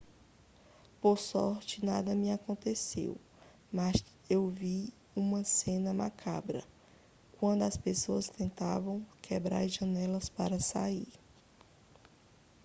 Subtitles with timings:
[0.99, 3.15] por sorte nada me aconteceu
[3.71, 6.63] mas eu vi uma cena macabra
[7.37, 11.07] quando as pessoas tentavam quebrar as janelas para sair